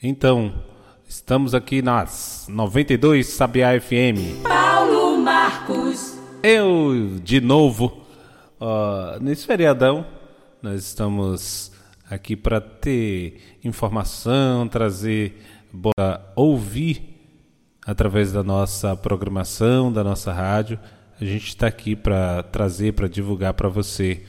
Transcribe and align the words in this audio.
Então, 0.00 0.54
estamos 1.08 1.56
aqui 1.56 1.82
nas 1.82 2.46
92 2.48 3.26
Sabiá 3.26 3.80
FM. 3.80 4.44
Paulo 4.44 5.18
Marcos. 5.18 6.16
Eu, 6.40 7.18
de 7.20 7.40
novo, 7.40 8.06
uh, 8.60 9.20
nesse 9.20 9.44
feriadão, 9.44 10.06
nós 10.62 10.84
estamos 10.84 11.72
aqui 12.08 12.36
para 12.36 12.60
ter 12.60 13.58
informação, 13.64 14.68
trazer, 14.68 15.42
ouvir 16.36 17.02
através 17.84 18.30
da 18.30 18.44
nossa 18.44 18.94
programação, 18.94 19.92
da 19.92 20.04
nossa 20.04 20.32
rádio. 20.32 20.78
A 21.20 21.24
gente 21.24 21.48
está 21.48 21.66
aqui 21.66 21.96
para 21.96 22.44
trazer, 22.44 22.92
para 22.92 23.08
divulgar 23.08 23.52
para 23.54 23.68
você 23.68 24.22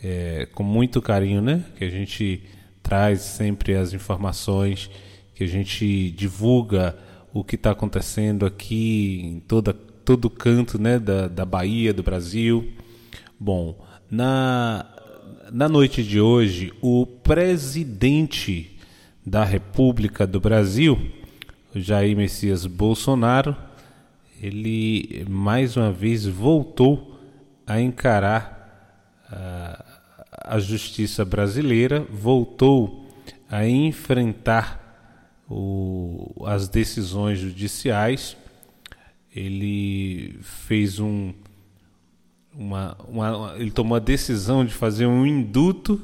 é, 0.00 0.46
com 0.54 0.62
muito 0.62 1.02
carinho, 1.02 1.42
né? 1.42 1.64
Que 1.76 1.82
a 1.82 1.90
gente 1.90 2.44
traz 2.80 3.22
sempre 3.22 3.74
as 3.74 3.92
informações 3.92 4.88
que 5.36 5.44
a 5.44 5.46
gente 5.46 6.10
divulga 6.12 6.96
o 7.30 7.44
que 7.44 7.56
está 7.56 7.70
acontecendo 7.70 8.46
aqui 8.46 9.20
em 9.22 9.40
toda, 9.40 9.74
todo 9.74 10.30
canto 10.30 10.80
né, 10.80 10.98
da, 10.98 11.28
da 11.28 11.44
Bahia, 11.44 11.92
do 11.92 12.02
Brasil. 12.02 12.72
Bom, 13.38 13.78
na, 14.10 14.86
na 15.52 15.68
noite 15.68 16.02
de 16.02 16.18
hoje, 16.18 16.72
o 16.80 17.04
presidente 17.04 18.78
da 19.26 19.44
República 19.44 20.26
do 20.26 20.40
Brasil, 20.40 20.98
Jair 21.74 22.16
Messias 22.16 22.64
Bolsonaro, 22.64 23.54
ele 24.40 25.26
mais 25.28 25.76
uma 25.76 25.92
vez 25.92 26.24
voltou 26.24 27.20
a 27.66 27.78
encarar 27.78 29.04
a, 29.30 29.84
a 30.30 30.58
justiça 30.58 31.26
brasileira, 31.26 32.06
voltou 32.10 33.06
a 33.50 33.68
enfrentar 33.68 34.85
o, 35.48 36.44
as 36.46 36.68
decisões 36.68 37.38
judiciais. 37.38 38.36
Ele 39.34 40.38
fez 40.40 40.98
um, 40.98 41.32
uma, 42.54 42.96
uma, 43.06 43.54
ele 43.58 43.70
tomou 43.70 43.96
a 43.96 44.00
decisão 44.00 44.64
de 44.64 44.72
fazer 44.72 45.06
um 45.06 45.26
induto 45.26 46.00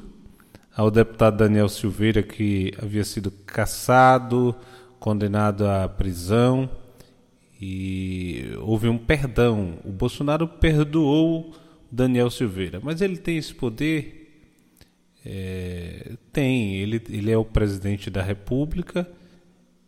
ao 0.75 0.89
deputado 0.91 1.37
Daniel 1.37 1.69
Silveira 1.69 2.21
que 2.21 2.73
havia 2.81 3.03
sido 3.03 3.31
caçado, 3.31 4.55
condenado 4.99 5.67
à 5.67 5.87
prisão 5.89 6.69
e 7.59 8.53
houve 8.61 8.87
um 8.87 8.97
perdão. 8.97 9.79
O 9.83 9.91
Bolsonaro 9.91 10.47
perdoou 10.47 11.55
Daniel 11.91 12.29
Silveira, 12.29 12.79
mas 12.83 13.01
ele 13.01 13.17
tem 13.17 13.37
esse 13.37 13.53
poder? 13.53 14.19
É, 15.25 16.11
tem, 16.33 16.75
ele, 16.75 17.01
ele 17.09 17.31
é 17.31 17.37
o 17.37 17.45
presidente 17.45 18.09
da 18.09 18.21
República 18.21 19.07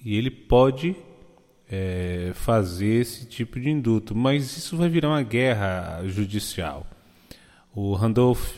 e 0.06 0.16
ele 0.16 0.30
pode 0.30 0.96
é, 1.70 2.32
fazer 2.36 3.02
esse 3.02 3.26
tipo 3.26 3.60
de 3.60 3.72
induto, 3.72 4.14
mas 4.16 4.56
isso 4.56 4.78
vai 4.78 4.88
virar 4.88 5.10
uma 5.10 5.24
guerra 5.24 6.04
judicial. 6.06 6.86
O 7.74 7.94
Randolph 7.94 8.58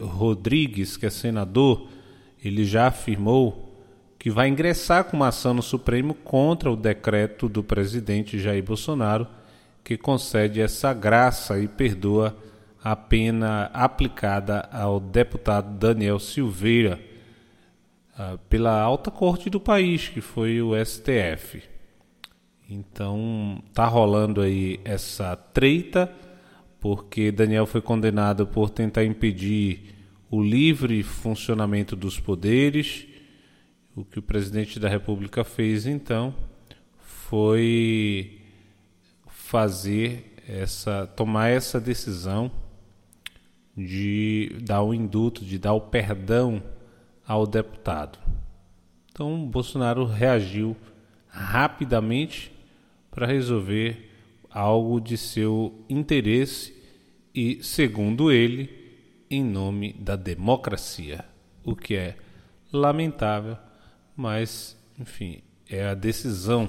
Rodrigues, 0.00 0.96
que 0.96 1.06
é 1.06 1.10
senador, 1.10 1.88
ele 2.42 2.64
já 2.64 2.86
afirmou 2.86 3.68
que 4.18 4.30
vai 4.30 4.48
ingressar 4.48 5.04
com 5.04 5.16
uma 5.18 5.28
ação 5.28 5.54
no 5.54 5.62
Supremo 5.62 6.14
contra 6.14 6.70
o 6.70 6.76
decreto 6.76 7.48
do 7.48 7.62
presidente 7.62 8.38
Jair 8.38 8.64
Bolsonaro 8.64 9.28
que 9.88 9.96
concede 9.96 10.60
essa 10.60 10.92
graça 10.92 11.58
e 11.58 11.66
perdoa 11.66 12.36
a 12.84 12.94
pena 12.94 13.70
aplicada 13.72 14.68
ao 14.70 15.00
deputado 15.00 15.78
Daniel 15.78 16.18
Silveira 16.18 17.00
pela 18.48 18.80
alta 18.80 19.10
corte 19.10 19.48
do 19.48 19.60
país, 19.60 20.08
que 20.08 20.20
foi 20.20 20.60
o 20.60 20.72
STF. 20.84 21.62
Então 22.68 23.62
tá 23.72 23.86
rolando 23.86 24.40
aí 24.40 24.80
essa 24.84 25.34
treita, 25.36 26.12
porque 26.80 27.32
Daniel 27.32 27.66
foi 27.66 27.80
condenado 27.80 28.46
por 28.46 28.70
tentar 28.70 29.04
impedir 29.04 29.94
o 30.30 30.42
livre 30.42 31.02
funcionamento 31.02 31.96
dos 31.96 32.20
poderes. 32.20 33.06
O 33.96 34.04
que 34.04 34.18
o 34.18 34.22
presidente 34.22 34.78
da 34.78 34.88
República 34.88 35.42
fez 35.44 35.86
então 35.86 36.34
foi 36.98 38.40
fazer 39.26 40.34
essa 40.46 41.06
tomar 41.06 41.48
essa 41.48 41.80
decisão 41.80 42.50
de 43.76 44.56
dar 44.62 44.82
o 44.82 44.92
induto, 44.92 45.44
de 45.44 45.58
dar 45.58 45.72
o 45.72 45.80
perdão 45.80 46.62
ao 47.28 47.46
deputado. 47.46 48.18
Então, 49.12 49.46
Bolsonaro 49.46 50.06
reagiu 50.06 50.74
rapidamente 51.28 52.50
para 53.10 53.26
resolver 53.26 54.10
algo 54.50 54.98
de 54.98 55.18
seu 55.18 55.84
interesse 55.90 56.74
e, 57.34 57.62
segundo 57.62 58.32
ele, 58.32 58.70
em 59.30 59.44
nome 59.44 59.92
da 59.92 60.16
democracia, 60.16 61.22
o 61.62 61.76
que 61.76 61.94
é 61.94 62.16
lamentável, 62.72 63.58
mas, 64.16 64.74
enfim, 64.98 65.42
é 65.68 65.86
a 65.86 65.94
decisão 65.94 66.66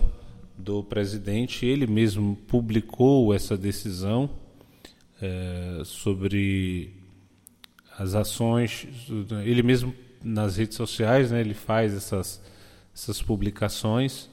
do 0.58 0.84
presidente. 0.84 1.66
Ele 1.66 1.88
mesmo 1.88 2.36
publicou 2.36 3.34
essa 3.34 3.58
decisão 3.58 4.30
é, 5.22 5.84
sobre 5.86 6.94
as 7.98 8.14
ações, 8.14 8.88
ele 9.46 9.64
mesmo 9.64 9.94
nas 10.24 10.58
redes 10.58 10.76
sociais, 10.76 11.32
né, 11.32 11.42
ele 11.42 11.54
faz 11.54 11.94
essas, 11.94 12.42
essas 12.94 13.22
publicações. 13.22 14.30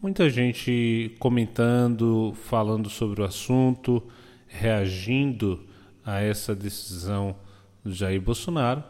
Muita 0.00 0.30
gente 0.30 1.14
comentando, 1.18 2.32
falando 2.44 2.88
sobre 2.88 3.20
o 3.20 3.24
assunto, 3.24 4.02
reagindo 4.46 5.66
a 6.04 6.20
essa 6.20 6.54
decisão 6.54 7.36
do 7.84 7.92
Jair 7.92 8.20
Bolsonaro, 8.20 8.82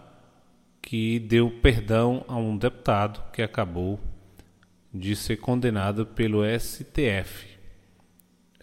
que 0.83 1.19
deu 1.19 1.51
perdão 1.51 2.25
a 2.29 2.37
um 2.37 2.57
deputado 2.57 3.23
que 3.33 3.43
acabou 3.43 3.99
de 4.93 5.15
ser 5.17 5.37
condenado 5.39 6.07
pelo 6.07 6.43
STF. 6.59 7.47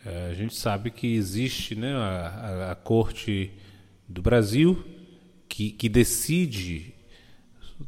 É, 0.06 0.30
a 0.30 0.34
gente 0.34 0.56
sabe 0.56 0.92
que 0.92 1.16
existe 1.16 1.76
né, 1.76 1.94
a, 1.96 2.70
a, 2.70 2.72
a 2.72 2.76
Corte 2.76 3.52
do 4.08 4.22
Brasil 4.22 4.86
que, 5.50 5.72
que 5.72 5.90
decide 5.90 6.94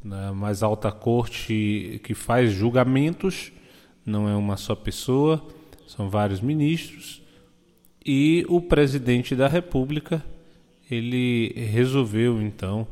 na 0.03 0.34
mais 0.34 0.64
alta 0.64 0.92
corte 0.92 2.00
que 2.03 2.14
faz 2.14 2.52
julgamentos, 2.52 3.52
não 4.06 4.28
é 4.28 4.36
uma 4.36 4.58
só 4.58 4.75
pessoa, 4.75 5.46
são 5.88 6.09
vários 6.09 6.42
ministros, 6.42 7.22
e 8.06 8.46
o 8.47 8.62
presidente 8.62 9.36
da 9.36 9.47
República 9.47 10.24
ele 10.90 11.53
resolveu 11.56 12.42
então 12.42 12.88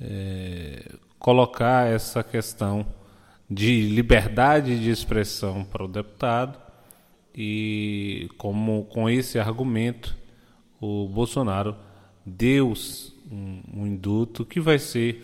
é, 0.00 0.92
colocar 1.18 1.86
essa 1.86 2.24
questão 2.24 2.84
de 3.48 3.82
liberdade 3.82 4.80
de 4.80 4.90
expressão 4.90 5.64
para 5.64 5.84
o 5.84 5.88
deputado 5.88 6.58
e 7.34 8.28
como 8.38 8.84
com 8.84 9.08
esse 9.08 9.38
argumento 9.38 10.16
o 10.80 11.08
Bolsonaro 11.08 11.76
deu 12.24 12.72
um, 13.30 13.62
um 13.72 13.86
induto 13.86 14.44
que 14.44 14.60
vai 14.60 14.78
ser 14.78 15.22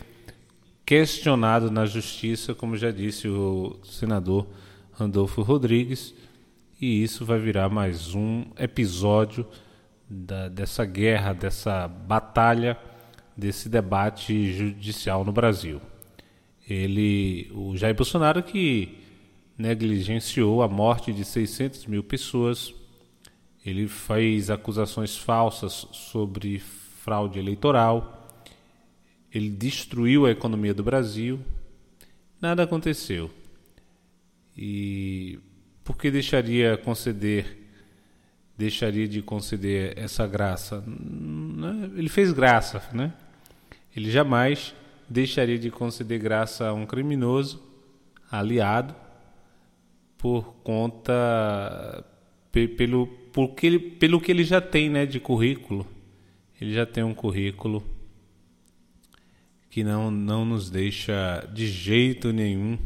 questionado 0.87 1.69
na 1.69 1.85
justiça, 1.85 2.55
como 2.55 2.77
já 2.77 2.91
disse 2.91 3.27
o 3.27 3.77
senador 3.83 4.47
Randolfo 4.93 5.41
Rodrigues, 5.41 6.15
e 6.79 7.03
isso 7.03 7.25
vai 7.25 7.37
virar 7.39 7.67
mais 7.67 8.15
um 8.15 8.45
episódio 8.57 9.45
da, 10.09 10.47
dessa 10.47 10.85
guerra, 10.85 11.33
dessa 11.33 11.89
batalha, 11.89 12.79
desse 13.35 13.67
debate 13.67 14.53
judicial 14.53 15.25
no 15.25 15.33
Brasil. 15.33 15.81
Ele, 16.69 17.51
o 17.53 17.75
Jair 17.75 17.93
Bolsonaro, 17.93 18.41
que 18.41 18.97
negligenciou 19.57 20.63
a 20.63 20.69
morte 20.69 21.11
de 21.11 21.25
600 21.25 21.85
mil 21.85 22.01
pessoas, 22.01 22.73
ele 23.65 23.89
fez 23.89 24.49
acusações 24.49 25.17
falsas 25.17 25.85
sobre 25.91 26.59
fraude 26.59 27.39
eleitoral 27.39 28.16
ele 29.33 29.49
destruiu 29.49 30.25
a 30.25 30.31
economia 30.31 30.73
do 30.73 30.83
Brasil, 30.83 31.39
nada 32.41 32.63
aconteceu. 32.63 33.29
E 34.57 35.39
por 35.83 35.97
que 35.97 36.09
deixaria 36.09 36.77
conceder 36.77 37.65
deixaria 38.57 39.07
de 39.07 39.21
conceder 39.21 39.93
essa 39.97 40.25
graça? 40.25 40.83
Né? 40.87 41.91
Ele 41.95 42.09
fez 42.09 42.31
graça, 42.31 42.81
né? 42.91 43.13
Ele 43.95 44.09
jamais 44.09 44.73
deixaria 45.07 45.59
de 45.59 45.69
conceder 45.69 46.19
graça 46.19 46.67
a 46.67 46.73
um 46.73 46.85
criminoso 46.85 47.63
aliado 48.31 48.95
por 50.17 50.55
conta 50.63 52.03
pelo 52.51 53.07
por 53.31 53.49
que 53.49 53.67
ele, 53.67 53.79
pelo 53.79 54.19
que 54.19 54.31
ele 54.31 54.43
já 54.43 54.59
tem, 54.59 54.89
né, 54.89 55.05
de 55.05 55.19
currículo. 55.19 55.85
Ele 56.59 56.73
já 56.73 56.87
tem 56.87 57.03
um 57.03 57.13
currículo 57.13 57.83
que 59.69 59.83
não, 59.83 60.09
não 60.09 60.45
nos 60.45 60.69
deixa 60.69 61.47
de 61.53 61.67
jeito 61.67 62.31
nenhum 62.31 62.77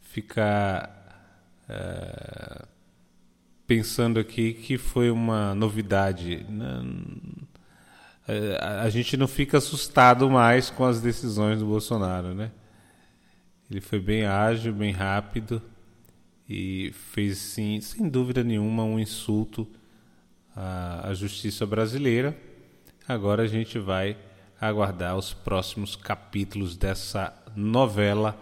ficar 0.00 0.94
é, 1.68 2.66
pensando 3.66 4.20
aqui 4.20 4.52
que 4.52 4.78
foi 4.78 5.10
uma 5.10 5.54
novidade. 5.54 6.46
É, 8.26 8.58
a 8.82 8.88
gente 8.88 9.16
não 9.16 9.26
fica 9.26 9.58
assustado 9.58 10.30
mais 10.30 10.70
com 10.70 10.84
as 10.84 11.00
decisões 11.00 11.58
do 11.58 11.66
Bolsonaro, 11.66 12.34
né? 12.34 12.50
Ele 13.70 13.80
foi 13.80 13.98
bem 13.98 14.24
ágil, 14.24 14.72
bem 14.72 14.92
rápido 14.92 15.60
e 16.48 16.92
fez, 17.12 17.38
sim, 17.38 17.80
sem 17.80 18.08
dúvida 18.08 18.44
nenhuma, 18.44 18.84
um 18.84 18.98
insulto 18.98 19.66
à, 20.54 21.08
à 21.08 21.14
justiça 21.14 21.66
brasileira. 21.66 22.36
Agora 23.08 23.42
a 23.42 23.46
gente 23.46 23.78
vai 23.78 24.16
aguardar 24.60 25.16
os 25.16 25.32
próximos 25.32 25.96
capítulos 25.96 26.76
dessa 26.76 27.32
novela, 27.54 28.38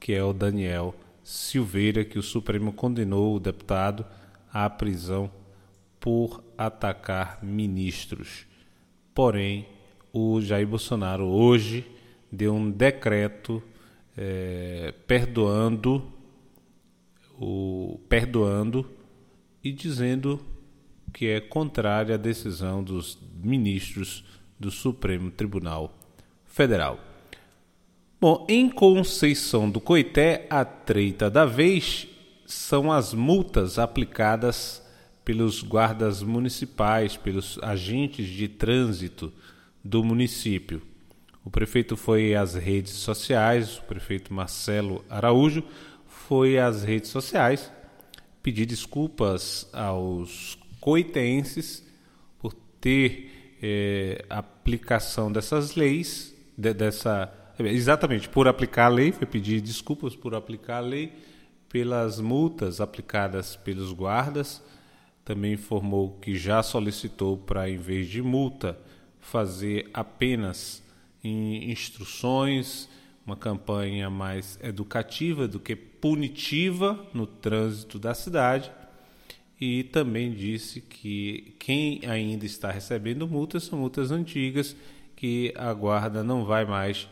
que 0.00 0.12
é 0.12 0.22
o 0.22 0.32
Daniel 0.32 0.94
Silveira, 1.22 2.04
que 2.04 2.18
o 2.18 2.22
Supremo 2.22 2.72
condenou 2.72 3.36
o 3.36 3.40
deputado 3.40 4.04
à 4.52 4.68
prisão 4.68 5.30
por 6.00 6.42
atacar 6.58 7.38
ministros. 7.42 8.44
Porém, 9.14 9.68
o 10.12 10.40
Jair 10.40 10.66
Bolsonaro 10.66 11.24
hoje 11.24 11.86
deu 12.30 12.54
um 12.54 12.70
decreto 12.70 13.62
é, 14.16 14.92
perdoando 15.06 16.02
o 17.38 18.00
perdoando 18.08 18.88
e 19.64 19.72
dizendo 19.72 20.40
que 21.12 21.26
é 21.26 21.40
contrária 21.40 22.14
à 22.14 22.18
decisão 22.18 22.82
dos 22.82 23.18
ministros 23.42 24.24
do 24.62 24.70
Supremo 24.70 25.30
Tribunal 25.30 25.92
Federal. 26.46 26.98
Bom, 28.20 28.46
em 28.48 28.70
Conceição 28.70 29.68
do 29.68 29.80
Coité, 29.80 30.46
a 30.48 30.64
treita 30.64 31.28
da 31.28 31.44
vez 31.44 32.06
são 32.46 32.92
as 32.92 33.12
multas 33.12 33.78
aplicadas 33.80 34.80
pelos 35.24 35.62
guardas 35.62 36.22
municipais, 36.22 37.16
pelos 37.16 37.58
agentes 37.60 38.28
de 38.28 38.46
trânsito 38.46 39.32
do 39.82 40.04
município. 40.04 40.80
O 41.44 41.50
prefeito 41.50 41.96
foi 41.96 42.36
às 42.36 42.54
redes 42.54 42.92
sociais, 42.92 43.78
o 43.78 43.82
prefeito 43.82 44.32
Marcelo 44.32 45.04
Araújo 45.10 45.64
foi 46.06 46.58
às 46.58 46.84
redes 46.84 47.10
sociais 47.10 47.72
pedir 48.40 48.66
desculpas 48.66 49.68
aos 49.72 50.56
coitenses 50.80 51.84
por 52.38 52.54
ter 52.80 53.41
é, 53.62 54.24
aplicação 54.28 55.30
dessas 55.30 55.76
leis, 55.76 56.34
de, 56.58 56.74
dessa 56.74 57.32
exatamente 57.60 58.28
por 58.28 58.48
aplicar 58.48 58.86
a 58.86 58.88
lei, 58.88 59.12
foi 59.12 59.26
pedir 59.26 59.60
desculpas 59.60 60.16
por 60.16 60.34
aplicar 60.34 60.78
a 60.78 60.80
lei 60.80 61.12
pelas 61.68 62.18
multas 62.18 62.80
aplicadas 62.80 63.54
pelos 63.54 63.92
guardas. 63.92 64.62
Também 65.24 65.52
informou 65.52 66.18
que 66.18 66.36
já 66.36 66.62
solicitou 66.62 67.36
para, 67.36 67.70
em 67.70 67.76
vez 67.76 68.08
de 68.08 68.20
multa, 68.20 68.76
fazer 69.20 69.88
apenas 69.94 70.82
instruções, 71.22 72.88
uma 73.24 73.36
campanha 73.36 74.10
mais 74.10 74.58
educativa 74.60 75.46
do 75.46 75.60
que 75.60 75.76
punitiva 75.76 77.06
no 77.14 77.24
trânsito 77.24 78.00
da 78.00 78.12
cidade 78.14 78.72
e 79.64 79.84
também 79.84 80.32
disse 80.32 80.80
que 80.80 81.54
quem 81.56 82.00
ainda 82.04 82.44
está 82.44 82.72
recebendo 82.72 83.28
multas 83.28 83.62
são 83.62 83.78
multas 83.78 84.10
antigas 84.10 84.74
que 85.14 85.54
a 85.56 85.72
guarda 85.72 86.24
não 86.24 86.44
vai 86.44 86.64
mais 86.64 87.08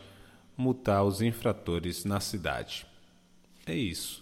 multar 0.57 1.05
os 1.05 1.21
infratores 1.21 2.03
na 2.03 2.19
cidade. 2.19 2.85
É 3.65 3.73
isso. 3.73 4.21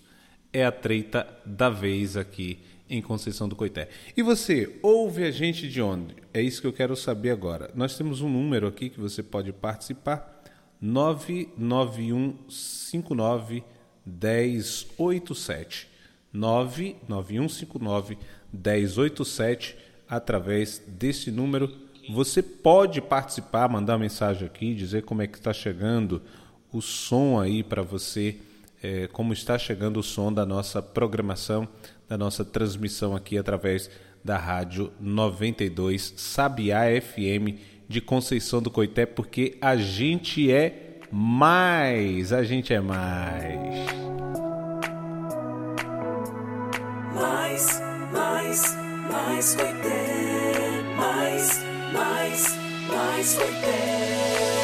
É 0.53 0.63
a 0.63 0.71
treita 0.71 1.27
da 1.43 1.71
vez 1.71 2.15
aqui 2.15 2.59
em 2.87 3.01
Conceição 3.01 3.49
do 3.49 3.55
Coité. 3.55 3.89
E 4.15 4.21
você, 4.21 4.77
ouve 4.83 5.23
a 5.23 5.31
gente 5.31 5.67
de 5.67 5.81
onde? 5.81 6.13
É 6.31 6.39
isso 6.39 6.61
que 6.61 6.67
eu 6.67 6.73
quero 6.73 6.95
saber 6.95 7.31
agora. 7.31 7.71
Nós 7.73 7.97
temos 7.97 8.21
um 8.21 8.29
número 8.29 8.67
aqui 8.67 8.91
que 8.91 8.99
você 8.99 9.23
pode 9.23 9.51
participar: 9.51 10.43
99159 10.79 13.63
1087. 14.05 15.89
99159 16.33 18.17
1087 18.51 19.77
através 20.07 20.81
desse 20.87 21.31
número. 21.31 21.71
Você 22.09 22.41
pode 22.41 23.01
participar, 23.01 23.69
mandar 23.69 23.93
uma 23.93 23.99
mensagem 23.99 24.45
aqui, 24.45 24.73
dizer 24.73 25.03
como 25.03 25.21
é 25.21 25.27
que 25.27 25.37
está 25.37 25.53
chegando 25.53 26.21
o 26.71 26.81
som 26.81 27.39
aí 27.39 27.63
para 27.63 27.81
você, 27.81 28.37
é, 28.81 29.07
como 29.07 29.33
está 29.33 29.57
chegando 29.57 29.99
o 29.99 30.03
som 30.03 30.33
da 30.33 30.45
nossa 30.45 30.81
programação, 30.81 31.67
da 32.07 32.17
nossa 32.17 32.43
transmissão 32.43 33.15
aqui 33.15 33.37
através 33.37 33.89
da 34.23 34.37
rádio 34.37 34.91
92 34.99 36.13
Sabiá 36.17 36.81
FM 36.99 37.59
de 37.87 38.01
Conceição 38.01 38.61
do 38.61 38.69
Coité, 38.69 39.05
porque 39.05 39.57
a 39.61 39.75
gente 39.75 40.51
é 40.51 40.99
mais, 41.11 42.31
a 42.31 42.43
gente 42.43 42.73
é 42.73 42.79
mais. 42.79 44.38
Mais, 47.49 47.81
mais, 48.13 48.61
mais 49.09 49.55
Coité, 49.55 50.01
mais, 50.97 51.47
mais, 51.91 52.41
mais 52.87 53.25
Coité. 53.35 53.79
É 54.55 54.58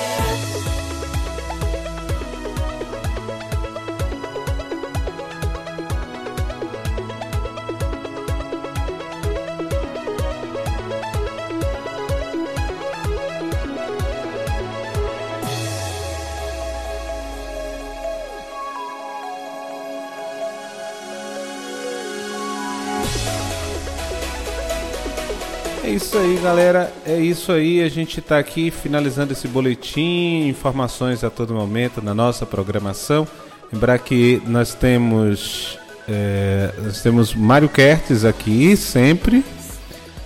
isso 25.95 26.18
aí, 26.18 26.38
galera. 26.44 26.92
É 27.06 27.18
isso 27.18 27.51
aí. 27.51 27.81
A 27.81 27.89
gente 27.89 28.19
está 28.19 28.38
aqui 28.38 28.69
finalizando 28.69 29.31
esse 29.31 29.47
boletim, 29.47 30.47
informações 30.47 31.24
a 31.24 31.30
todo 31.30 31.53
momento 31.53 32.01
na 32.01 32.13
nossa 32.13 32.45
programação. 32.45 33.27
Lembrar 33.71 33.97
que 34.00 34.42
nós 34.45 34.74
temos 34.74 35.80
é, 36.07 36.72
nós 36.84 37.01
temos 37.01 37.34
Mário 37.34 37.70
Kertes 37.70 38.25
aqui 38.25 38.75
sempre. 38.75 39.43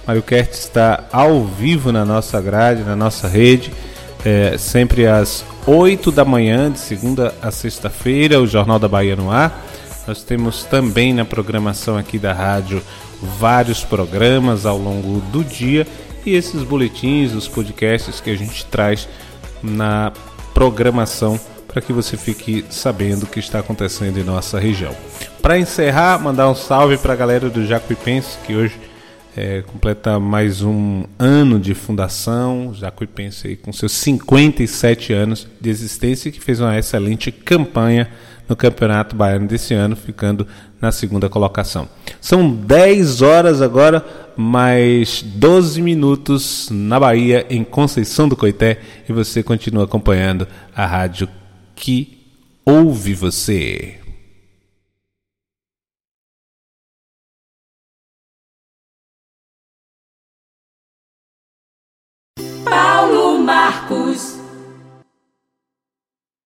Mário 0.07 0.23
Kertes 0.23 0.59
está 0.59 1.05
ao 1.11 1.45
vivo 1.45 1.91
na 1.91 2.03
nossa 2.03 2.41
grade, 2.41 2.83
na 2.83 2.95
nossa 2.95 3.27
rede, 3.27 3.71
é, 4.25 4.57
sempre 4.57 5.05
às 5.05 5.45
8 5.67 6.11
da 6.11 6.25
manhã, 6.25 6.71
de 6.71 6.79
segunda 6.79 7.33
a 7.41 7.51
sexta-feira, 7.51 8.41
o 8.41 8.47
Jornal 8.47 8.79
da 8.79 8.87
Bahia 8.87 9.15
no 9.15 9.29
ar. 9.29 9.68
Nós 10.07 10.23
temos 10.23 10.63
também 10.63 11.13
na 11.13 11.25
programação 11.25 11.97
aqui 11.97 12.17
da 12.17 12.33
rádio 12.33 12.81
vários 13.21 13.83
programas 13.83 14.65
ao 14.65 14.77
longo 14.77 15.19
do 15.31 15.43
dia 15.43 15.85
e 16.25 16.33
esses 16.33 16.63
boletins, 16.63 17.33
os 17.33 17.47
podcasts 17.47 18.19
que 18.19 18.29
a 18.29 18.35
gente 18.35 18.65
traz 18.65 19.07
na 19.61 20.11
programação 20.53 21.39
para 21.67 21.81
que 21.81 21.93
você 21.93 22.17
fique 22.17 22.65
sabendo 22.69 23.23
o 23.23 23.27
que 23.27 23.39
está 23.39 23.59
acontecendo 23.59 24.17
em 24.17 24.23
nossa 24.23 24.59
região. 24.59 24.95
Para 25.41 25.59
encerrar, 25.59 26.19
mandar 26.19 26.49
um 26.49 26.55
salve 26.55 26.97
para 26.97 27.13
a 27.13 27.15
galera 27.15 27.49
do 27.49 27.65
Jacuipense 27.65 28.37
que 28.45 28.55
hoje 28.55 28.75
é, 29.35 29.61
completa 29.61 30.19
mais 30.19 30.61
um 30.61 31.03
ano 31.17 31.59
de 31.59 31.73
fundação, 31.73 32.73
Jacuipense 32.73 33.47
aí 33.47 33.55
com 33.55 33.71
seus 33.71 33.91
57 33.91 35.13
anos 35.13 35.47
de 35.59 35.69
existência 35.69 36.31
que 36.31 36.39
fez 36.39 36.59
uma 36.59 36.77
excelente 36.77 37.31
campanha 37.31 38.09
no 38.47 38.55
Campeonato 38.55 39.15
Baiano 39.15 39.47
desse 39.47 39.75
ano, 39.75 39.95
ficando 39.95 40.47
na 40.81 40.91
segunda 40.91 41.29
colocação. 41.29 41.87
São 42.19 42.51
10 42.51 43.21
horas 43.21 43.61
agora, 43.61 44.03
mais 44.35 45.21
12 45.21 45.81
minutos 45.81 46.67
na 46.71 46.99
Bahia, 46.99 47.45
em 47.49 47.63
Conceição 47.63 48.27
do 48.27 48.35
Coité, 48.35 48.79
e 49.07 49.13
você 49.13 49.43
continua 49.43 49.83
acompanhando 49.83 50.47
a 50.75 50.85
rádio 50.85 51.29
que 51.75 52.17
ouve 52.65 53.13
você. 53.13 53.98